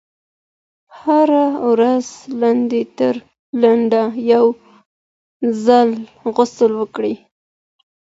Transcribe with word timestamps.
هره 0.99 1.45
ورځ 1.69 2.07
لږ 2.41 2.59
تر 2.97 3.15
لږه 3.61 4.03
یو 4.31 4.45
ځل 5.65 5.89
غسل 6.35 6.71
وکړئ. 6.81 7.15